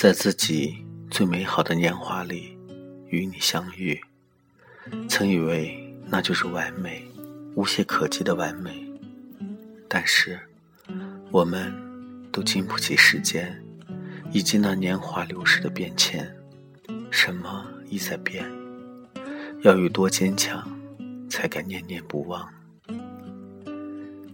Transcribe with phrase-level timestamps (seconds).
[0.00, 2.56] 在自己最美好的年华里
[3.08, 4.00] 与你相遇，
[5.10, 7.04] 曾以为那就是完美、
[7.54, 8.82] 无懈可击的完美。
[9.86, 10.40] 但是，
[11.30, 11.70] 我们
[12.32, 13.62] 都经不起时间
[14.32, 16.34] 以及那年华流逝的变迁，
[17.10, 18.50] 什么亦在变。
[19.60, 20.66] 要有多坚强，
[21.28, 22.48] 才敢念念不忘？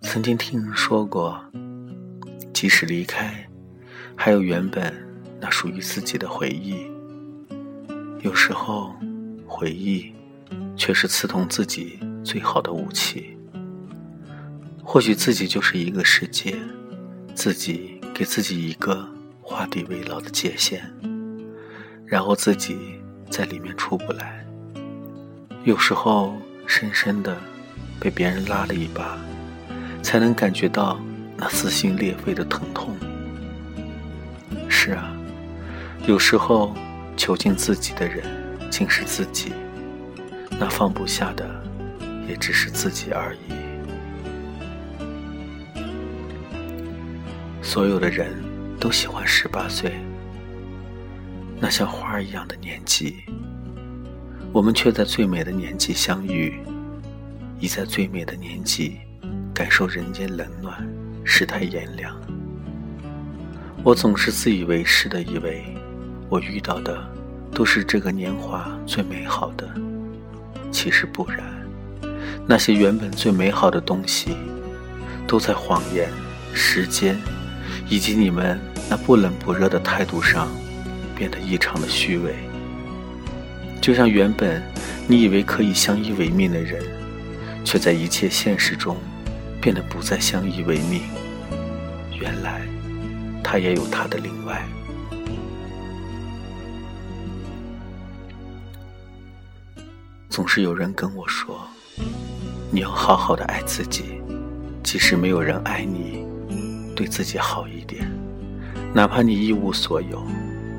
[0.00, 1.40] 曾经听人说过，
[2.52, 3.48] 即使离开，
[4.16, 4.92] 还有原本
[5.42, 6.86] 那属于自己的回忆。
[8.20, 8.94] 有时候，
[9.44, 10.12] 回忆
[10.76, 13.36] 却是刺痛自己最好的武器。
[14.84, 16.54] 或许自己就是一个世界，
[17.34, 19.04] 自己给自己一个
[19.40, 20.80] 画地为牢的界限，
[22.06, 24.46] 然后自己在里面出不来。
[25.64, 26.36] 有时候，
[26.68, 27.36] 深深的
[27.98, 29.18] 被别人拉了一把，
[30.04, 31.00] 才能感觉到
[31.36, 32.94] 那撕心裂肺的疼痛。
[34.68, 35.12] 是啊，
[36.04, 36.74] 有时候
[37.16, 38.24] 囚禁自己的人
[38.68, 39.52] 竟是自己，
[40.58, 41.48] 那放不下的
[42.28, 43.52] 也只是自己而已。
[47.62, 48.34] 所有的人
[48.80, 49.92] 都喜欢十八岁，
[51.60, 53.22] 那像花一样的年纪。
[54.52, 56.60] 我们却在最美的年纪相遇，
[57.60, 58.98] 已在最美的年纪
[59.54, 60.84] 感受人间冷暖，
[61.24, 62.14] 世态炎凉。
[63.84, 65.64] 我总是自以为是的以为，
[66.32, 66.98] 我遇到的
[67.54, 69.68] 都是这个年华最美好的，
[70.70, 71.44] 其实不然。
[72.46, 74.34] 那些原本最美好的东西，
[75.26, 76.08] 都在谎言、
[76.54, 77.20] 时间
[77.86, 78.58] 以及你们
[78.88, 80.48] 那不冷不热的态度上，
[81.14, 82.34] 变得异常的虚伪。
[83.82, 84.62] 就像原本
[85.06, 86.82] 你以为可以相依为命的人，
[87.62, 88.96] 却在一切现实中
[89.60, 91.02] 变得不再相依为命。
[92.18, 92.62] 原来
[93.44, 94.66] 他也有他的另外。
[100.32, 101.60] 总是有人跟我说
[102.72, 104.18] ：“你要好好的爱自己，
[104.82, 106.24] 即使没有人爱你，
[106.96, 108.10] 对自己好一点，
[108.94, 110.26] 哪怕你一无所有，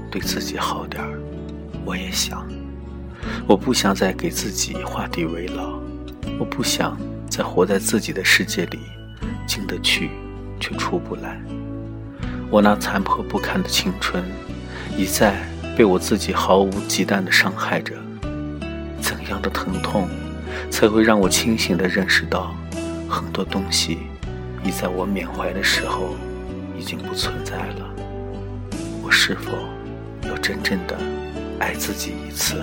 [0.09, 1.19] 对自己好点儿。”
[1.86, 2.44] 我也想。
[3.46, 5.80] 我不想再给自己画地为牢，
[6.40, 6.97] 我不想
[7.30, 8.80] 再活在自己的世界里，
[9.46, 10.09] 进得去
[10.59, 11.40] 却出不来。
[12.50, 14.24] 我那残破不堪的青春，
[14.97, 15.47] 已在
[15.78, 17.94] 被我自己毫无忌惮地伤害着。
[19.33, 20.07] 样的疼痛，
[20.69, 22.53] 才会让我清醒地认识到，
[23.09, 23.97] 很多东西，
[24.63, 26.16] 已在我缅怀的时候，
[26.77, 27.89] 已经不存在了。
[29.01, 29.51] 我是否
[30.29, 30.95] 要真正的
[31.59, 32.61] 爱自己一次？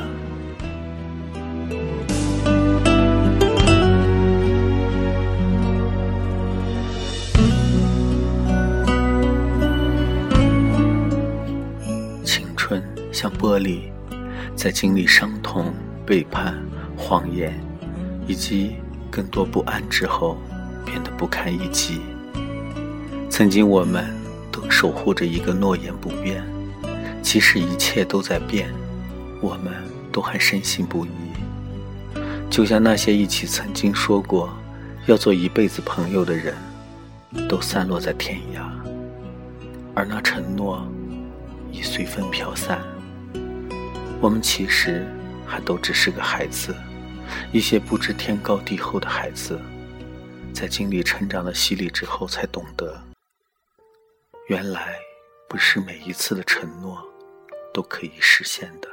[12.24, 12.80] 青春
[13.12, 13.90] 像玻璃，
[14.54, 15.74] 在经历伤痛、
[16.10, 16.58] 背叛、
[16.96, 17.54] 谎言，
[18.26, 18.72] 以及
[19.12, 20.36] 更多不安之后，
[20.84, 22.00] 变得不堪一击。
[23.30, 24.12] 曾经，我们
[24.50, 26.42] 都守护着一个诺言不变，
[27.22, 28.74] 即使一切都在变，
[29.40, 29.72] 我们
[30.10, 31.10] 都还深信不疑。
[32.50, 34.50] 就像那些一起曾经说过
[35.06, 36.56] 要做一辈子朋友的人，
[37.48, 38.62] 都散落在天涯，
[39.94, 40.84] 而那承诺
[41.70, 42.80] 已随风飘散。
[44.20, 45.06] 我们其实
[45.50, 46.72] 还都只是个孩子，
[47.52, 49.60] 一些不知天高地厚的孩子，
[50.54, 52.96] 在经历成长的洗礼之后，才懂得，
[54.46, 54.94] 原来
[55.48, 57.04] 不是每一次的承诺
[57.74, 58.88] 都可以实现的。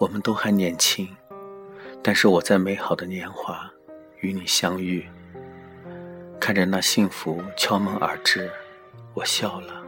[0.00, 1.08] 我们都还年轻。
[2.00, 3.70] 但是我在美好的年华
[4.20, 5.08] 与你相遇，
[6.40, 8.50] 看着那幸福敲门而至，
[9.14, 9.84] 我笑了。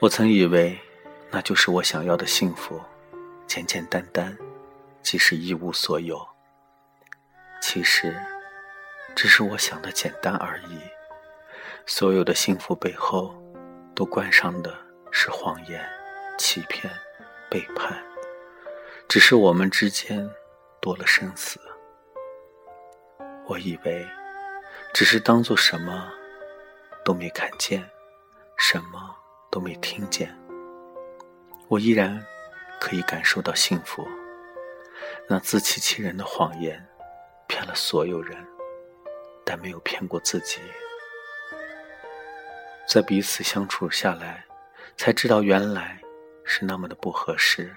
[0.00, 0.78] 我曾以为
[1.30, 2.80] 那就是我想要的幸福，
[3.46, 4.36] 简简单单，
[5.02, 6.26] 即使一无所有。
[7.60, 8.16] 其实，
[9.14, 10.78] 只是我想的简单而已。
[11.86, 13.34] 所有的幸福背后，
[13.94, 14.76] 都关上的
[15.10, 15.84] 是谎言、
[16.38, 16.92] 欺骗、
[17.50, 18.02] 背叛。
[19.08, 20.28] 只是我们之间。
[20.80, 21.58] 多了生死，
[23.48, 24.06] 我以为
[24.92, 26.12] 只是当做什么
[27.02, 27.82] 都没看见，
[28.58, 29.16] 什么
[29.50, 30.38] 都没听见。
[31.68, 32.22] 我依然
[32.78, 34.06] 可以感受到幸福。
[35.26, 36.86] 那自欺欺人的谎言，
[37.46, 38.36] 骗了所有人，
[39.44, 40.60] 但没有骗过自己。
[42.86, 44.44] 在彼此相处下来，
[44.96, 45.98] 才知道原来
[46.44, 47.74] 是那么的不合适。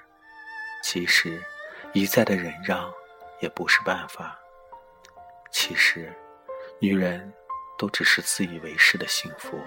[0.83, 1.41] 其实。
[1.93, 2.89] 一再的忍让
[3.41, 4.39] 也不是办法。
[5.51, 6.11] 其实，
[6.79, 7.31] 女人
[7.77, 9.59] 都只是自以为是的幸福。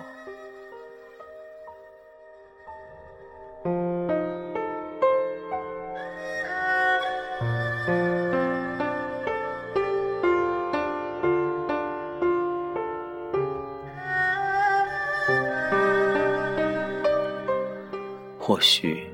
[18.39, 19.11] 或许，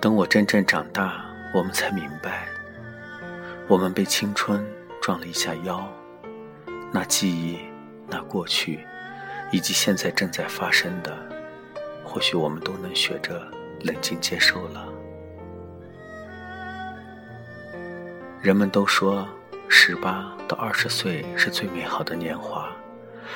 [0.00, 1.24] 等我真正长大，
[1.54, 2.46] 我们才明白，
[3.66, 4.62] 我们被青春
[5.02, 5.84] 撞了一下腰，
[6.92, 7.58] 那记忆，
[8.06, 8.86] 那过去，
[9.50, 11.12] 以及现在正在发生的，
[12.04, 13.44] 或许我们都能学着
[13.80, 14.88] 冷静接受了。
[18.40, 19.28] 人们都说，
[19.68, 22.70] 十八到二十岁是最美好的年华，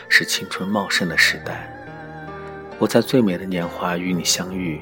[0.08, 1.68] 是青春茂盛的时代。
[2.78, 4.80] 我在最美的年华与你相遇。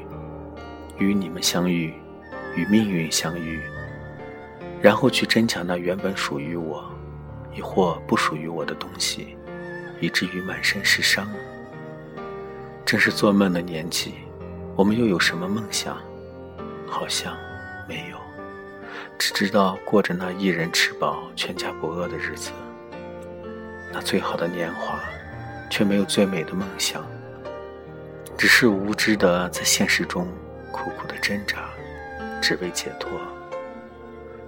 [0.99, 1.93] 与你们相遇，
[2.55, 3.61] 与命运相遇，
[4.85, 6.85] 然后去争抢那原本属于我，
[7.57, 9.35] 亦或不属于我的东西，
[9.99, 11.27] 以至于满身是伤。
[12.85, 14.17] 正是做梦的年纪，
[14.77, 15.97] 我们又有什么梦想？
[16.87, 17.35] 好像
[17.89, 18.19] 没有，
[19.19, 22.51] 只知道过着那一人吃饱全家不饿的日子。
[23.91, 25.01] 那最好的年华，
[25.71, 27.03] 却没有最美的梦想，
[28.37, 30.29] 只是无知的在现实中。
[30.71, 31.71] 苦苦的挣扎，
[32.43, 33.09] 只为解脱。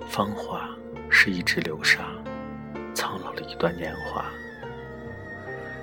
[0.08, 0.69] 芳华
[1.11, 2.08] 是一支流沙，
[2.94, 4.25] 苍老了一段年华。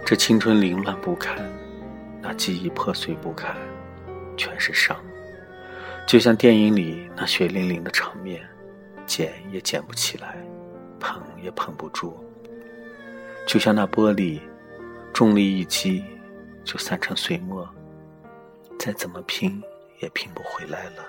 [0.05, 1.37] 这青春凌乱不堪，
[2.21, 3.55] 那记忆破碎不堪，
[4.35, 4.97] 全是伤。
[6.07, 8.47] 就像电影里那血淋淋的场面，
[9.05, 10.37] 捡也捡不起来，
[10.99, 12.17] 捧也捧不住。
[13.47, 14.39] 就像那玻璃，
[15.13, 16.03] 重力一击
[16.63, 17.69] 就散成碎末，
[18.79, 19.61] 再怎么拼。
[19.99, 21.07] 也拼不回来了。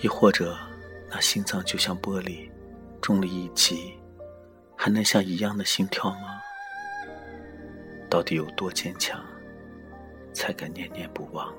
[0.00, 0.56] 亦或者，
[1.10, 2.50] 那心脏就像玻璃，
[3.00, 3.94] 中了一击，
[4.76, 6.40] 还能像一样的心跳吗？
[8.10, 9.22] 到底有多坚强，
[10.32, 11.54] 才敢念念不忘？